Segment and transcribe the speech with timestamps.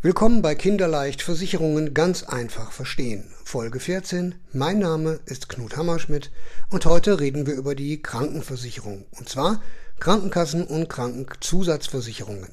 [0.00, 3.34] Willkommen bei Kinderleicht Versicherungen ganz einfach verstehen.
[3.42, 4.36] Folge 14.
[4.52, 6.30] Mein Name ist Knut Hammerschmidt
[6.70, 9.06] und heute reden wir über die Krankenversicherung.
[9.18, 9.60] Und zwar
[9.98, 12.50] Krankenkassen und Krankenzusatzversicherungen.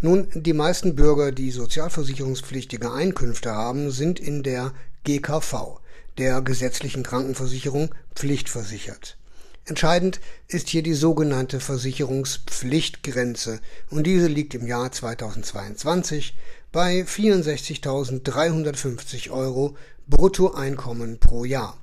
[0.00, 5.80] Nun, die meisten Bürger, die sozialversicherungspflichtige Einkünfte haben, sind in der GKV,
[6.18, 9.18] der gesetzlichen Krankenversicherung, pflichtversichert.
[9.66, 16.34] Entscheidend ist hier die sogenannte Versicherungspflichtgrenze und diese liegt im Jahr 2022
[16.70, 19.74] bei 64.350 Euro
[20.06, 21.78] Bruttoeinkommen pro Jahr.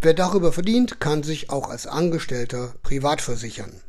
[0.00, 3.80] Wer darüber verdient, kann sich auch als Angestellter privat versichern.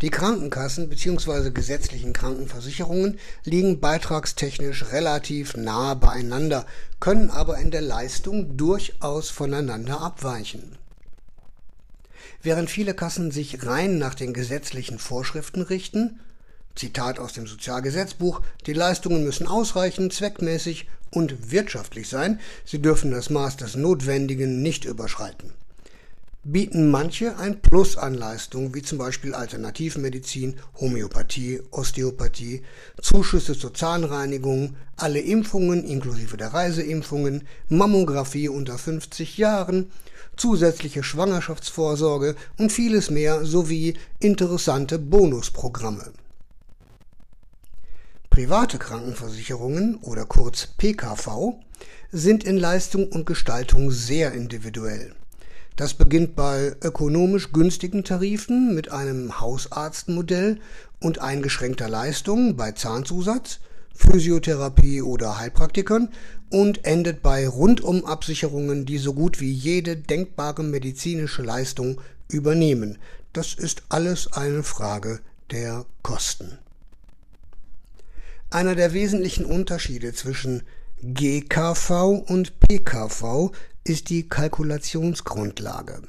[0.00, 1.50] Die Krankenkassen bzw.
[1.50, 6.66] gesetzlichen Krankenversicherungen liegen beitragstechnisch relativ nahe beieinander,
[6.98, 10.76] können aber in der Leistung durchaus voneinander abweichen.
[12.42, 16.20] Während viele Kassen sich rein nach den gesetzlichen Vorschriften richten,
[16.74, 23.30] Zitat aus dem Sozialgesetzbuch, die Leistungen müssen ausreichen, zweckmäßig und wirtschaftlich sein, sie dürfen das
[23.30, 25.52] Maß des Notwendigen nicht überschreiten.
[26.44, 32.62] Bieten manche ein Plus an Leistungen, wie zum Beispiel Alternativmedizin, Homöopathie, Osteopathie,
[33.00, 39.92] Zuschüsse zur Zahnreinigung, alle Impfungen inklusive der Reiseimpfungen, Mammographie unter 50 Jahren,
[40.36, 46.12] zusätzliche Schwangerschaftsvorsorge und vieles mehr sowie interessante Bonusprogramme.
[48.30, 51.60] Private Krankenversicherungen oder kurz PKV
[52.10, 55.14] sind in Leistung und Gestaltung sehr individuell.
[55.76, 60.58] Das beginnt bei ökonomisch günstigen Tarifen mit einem Hausarztmodell
[61.00, 63.60] und eingeschränkter Leistung bei Zahnzusatz
[63.94, 66.08] Physiotherapie oder Heilpraktikern
[66.50, 72.98] und endet bei Rundumabsicherungen, die so gut wie jede denkbare medizinische Leistung übernehmen.
[73.32, 76.58] Das ist alles eine Frage der Kosten.
[78.50, 80.62] Einer der wesentlichen Unterschiede zwischen
[81.02, 83.50] GKV und PKV
[83.84, 86.02] ist die Kalkulationsgrundlage.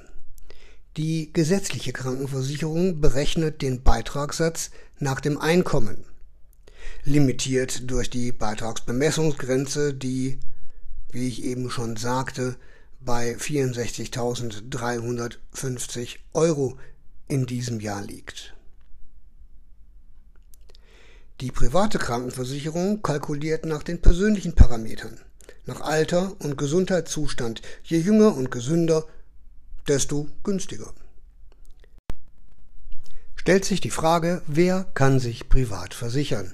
[0.98, 6.06] Die gesetzliche Krankenversicherung berechnet den Beitragssatz nach dem Einkommen
[7.04, 10.40] limitiert durch die Beitragsbemessungsgrenze, die,
[11.12, 12.56] wie ich eben schon sagte,
[13.00, 16.78] bei 64.350 Euro
[17.28, 18.56] in diesem Jahr liegt.
[21.42, 25.20] Die private Krankenversicherung kalkuliert nach den persönlichen Parametern,
[25.66, 27.62] nach Alter und Gesundheitszustand.
[27.84, 29.06] Je jünger und gesünder,
[29.88, 30.94] desto günstiger.
[33.36, 36.54] Stellt sich die Frage, wer kann sich privat versichern?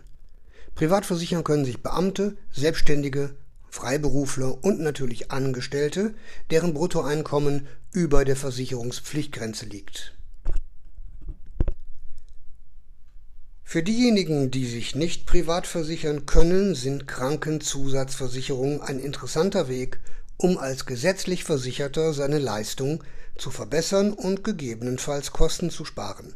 [0.76, 3.36] Privat versichern können sich Beamte, Selbstständige,
[3.70, 6.16] Freiberufler und natürlich Angestellte,
[6.50, 10.16] deren Bruttoeinkommen über der Versicherungspflichtgrenze liegt.
[13.70, 20.00] Für diejenigen, die sich nicht privat versichern können, sind Krankenzusatzversicherungen ein interessanter Weg,
[20.38, 23.04] um als gesetzlich Versicherter seine Leistung
[23.38, 26.34] zu verbessern und gegebenenfalls Kosten zu sparen.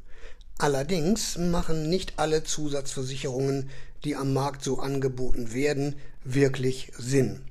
[0.59, 3.71] Allerdings machen nicht alle Zusatzversicherungen
[4.03, 7.41] die am Markt so angeboten werden, wirklich Sinn.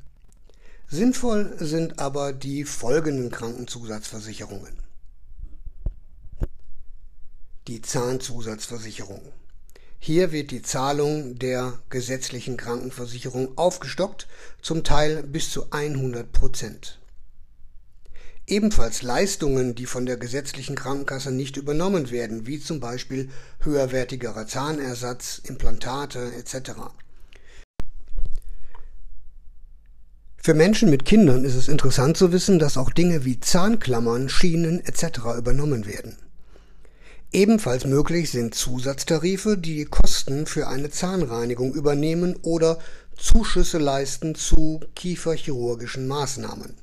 [0.86, 4.78] Sinnvoll sind aber die folgenden Krankenzusatzversicherungen.
[7.66, 9.32] Die Zahnzusatzversicherung.
[10.04, 14.26] Hier wird die Zahlung der gesetzlichen Krankenversicherung aufgestockt,
[14.60, 16.98] zum Teil bis zu 100 Prozent.
[18.48, 23.30] Ebenfalls Leistungen, die von der gesetzlichen Krankenkasse nicht übernommen werden, wie zum Beispiel
[23.60, 26.72] höherwertigerer Zahnersatz, Implantate etc.
[30.36, 34.84] Für Menschen mit Kindern ist es interessant zu wissen, dass auch Dinge wie Zahnklammern, Schienen
[34.84, 35.38] etc.
[35.38, 36.16] übernommen werden.
[37.34, 42.78] Ebenfalls möglich sind Zusatztarife, die Kosten für eine Zahnreinigung übernehmen oder
[43.16, 46.76] Zuschüsse leisten zu kieferchirurgischen Maßnahmen.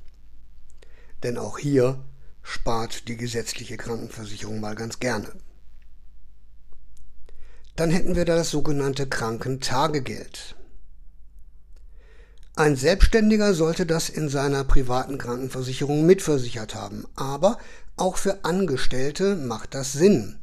[1.21, 2.03] Denn auch hier
[2.41, 5.31] spart die gesetzliche Krankenversicherung mal ganz gerne.
[7.75, 10.55] Dann hätten wir da das sogenannte Krankentagegeld.
[12.55, 17.59] Ein Selbstständiger sollte das in seiner privaten Krankenversicherung mitversichert haben, aber
[17.95, 20.38] auch für Angestellte macht das Sinn.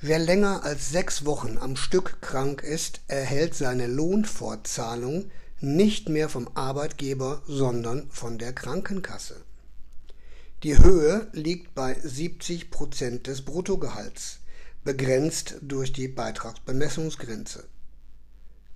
[0.00, 6.48] Wer länger als sechs Wochen am Stück krank ist, erhält seine Lohnfortzahlung nicht mehr vom
[6.54, 9.42] Arbeitgeber, sondern von der Krankenkasse.
[10.62, 14.38] Die Höhe liegt bei 70 Prozent des Bruttogehalts,
[14.84, 17.64] begrenzt durch die Beitragsbemessungsgrenze.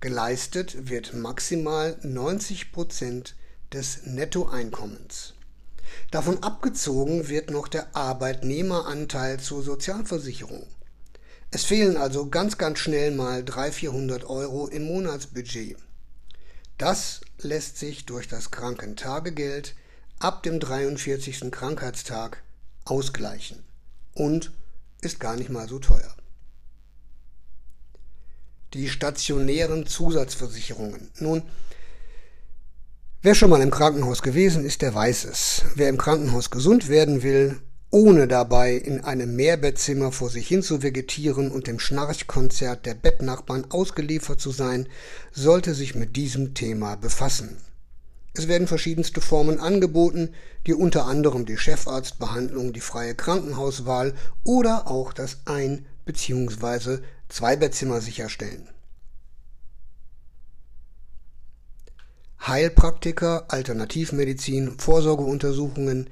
[0.01, 3.37] Geleistet wird maximal 90 Prozent
[3.71, 5.35] des Nettoeinkommens.
[6.11, 10.67] Davon abgezogen wird noch der Arbeitnehmeranteil zur Sozialversicherung.
[11.55, 15.77] Es fehlen also ganz, ganz schnell mal 300, 400 Euro im Monatsbudget.
[16.79, 19.75] Das lässt sich durch das Krankentagegeld
[20.17, 21.51] ab dem 43.
[21.51, 22.41] Krankheitstag
[22.85, 23.61] ausgleichen
[24.15, 24.51] und
[25.01, 26.15] ist gar nicht mal so teuer.
[28.73, 31.11] Die stationären Zusatzversicherungen.
[31.19, 31.43] Nun,
[33.21, 35.61] wer schon mal im Krankenhaus gewesen ist, der weiß es.
[35.75, 37.61] Wer im Krankenhaus gesund werden will,
[37.93, 43.67] ohne dabei in einem Mehrbettzimmer vor sich hin zu vegetieren und dem Schnarchkonzert der Bettnachbarn
[43.69, 44.89] ausgeliefert zu sein,
[45.31, 47.57] sollte sich mit diesem Thema befassen.
[48.33, 50.29] Es werden verschiedenste Formen angeboten,
[50.65, 56.97] die unter anderem die Chefarztbehandlung, die freie Krankenhauswahl oder auch das Ein- bzw.
[57.29, 58.69] Zweibettzimmer sicherstellen.
[62.47, 66.09] Heilpraktiker, Alternativmedizin, Vorsorgeuntersuchungen,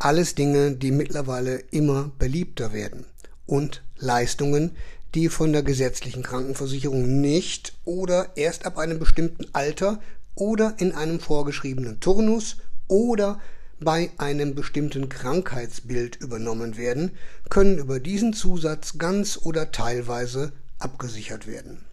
[0.00, 3.04] alles Dinge, die mittlerweile immer beliebter werden
[3.46, 4.72] und Leistungen,
[5.14, 10.00] die von der gesetzlichen Krankenversicherung nicht oder erst ab einem bestimmten Alter
[10.34, 12.56] oder in einem vorgeschriebenen Turnus
[12.88, 13.40] oder
[13.78, 17.12] bei einem bestimmten Krankheitsbild übernommen werden,
[17.48, 21.84] können über diesen Zusatz ganz oder teilweise abgesichert werden.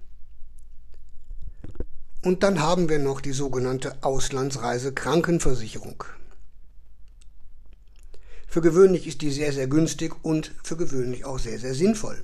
[2.23, 6.03] Und dann haben wir noch die sogenannte Auslandsreisekrankenversicherung.
[8.57, 12.23] Für gewöhnlich ist die sehr, sehr günstig und für gewöhnlich auch sehr, sehr sinnvoll.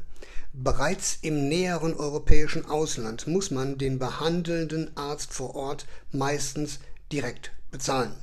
[0.52, 6.80] Bereits im näheren europäischen Ausland muss man den behandelnden Arzt vor Ort meistens
[7.12, 8.16] direkt bezahlen.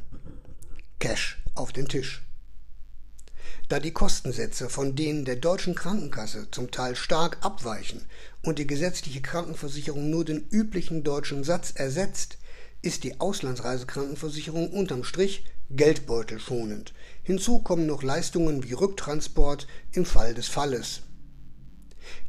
[0.98, 2.24] Cash auf den Tisch.
[3.68, 8.06] Da die Kostensätze von denen der deutschen Krankenkasse zum Teil stark abweichen
[8.42, 12.38] und die gesetzliche Krankenversicherung nur den üblichen deutschen Satz ersetzt,
[12.82, 16.94] ist die Auslandsreisekrankenversicherung unterm Strich geldbeutelschonend.
[17.22, 21.02] Hinzu kommen noch Leistungen wie Rücktransport im Fall des Falles.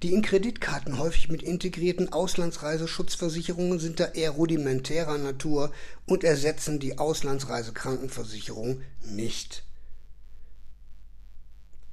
[0.03, 5.71] Die in Kreditkarten häufig mit integrierten Auslandsreiseschutzversicherungen sind da eher rudimentärer Natur
[6.05, 9.63] und ersetzen die Auslandsreisekrankenversicherung nicht.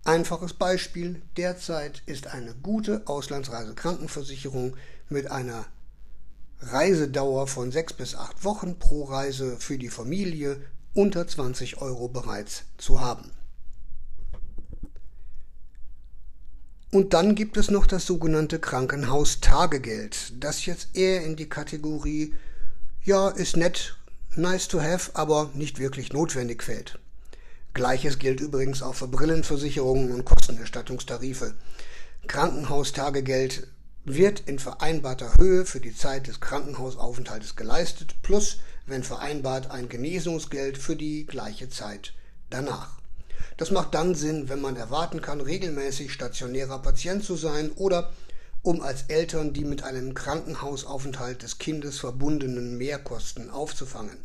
[0.04, 4.76] Einfaches Beispiel, derzeit ist eine gute Auslandsreisekrankenversicherung
[5.08, 5.66] mit einer
[6.60, 10.60] Reisedauer von sechs bis acht Wochen pro Reise für die Familie
[10.94, 13.30] unter 20 Euro bereits zu haben.
[16.90, 22.34] Und dann gibt es noch das sogenannte Krankenhaustagegeld, das jetzt eher in die Kategorie
[23.04, 23.96] ja, ist nett,
[24.36, 26.98] nice to have, aber nicht wirklich notwendig fällt.
[27.74, 31.54] Gleiches gilt übrigens auch für Brillenversicherungen und Kostenerstattungstarife.
[32.26, 33.68] Krankenhaustagegeld
[34.04, 40.78] wird in vereinbarter Höhe für die Zeit des Krankenhausaufenthaltes geleistet, plus, wenn vereinbart, ein Genesungsgeld
[40.78, 42.14] für die gleiche Zeit
[42.50, 42.98] danach.
[43.56, 48.12] Das macht dann Sinn, wenn man erwarten kann, regelmäßig stationärer Patient zu sein oder
[48.62, 54.16] um als Eltern die mit einem Krankenhausaufenthalt des Kindes verbundenen Mehrkosten aufzufangen.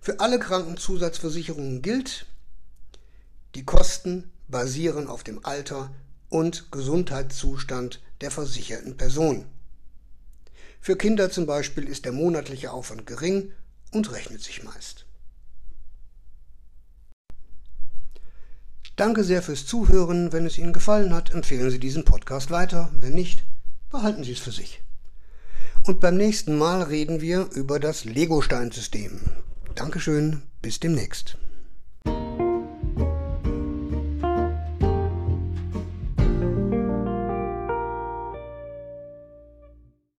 [0.00, 2.26] Für alle Krankenzusatzversicherungen gilt,
[3.54, 5.94] die Kosten basieren auf dem Alter
[6.32, 9.44] und Gesundheitszustand der versicherten Person.
[10.80, 13.52] Für Kinder zum Beispiel ist der monatliche Aufwand gering
[13.92, 15.04] und rechnet sich meist.
[18.96, 20.32] Danke sehr fürs Zuhören.
[20.32, 22.90] Wenn es Ihnen gefallen hat, empfehlen Sie diesen Podcast weiter.
[22.98, 23.44] Wenn nicht,
[23.90, 24.82] behalten Sie es für sich.
[25.84, 29.20] Und beim nächsten Mal reden wir über das Lego-Steinsystem.
[29.74, 31.36] Dankeschön, bis demnächst.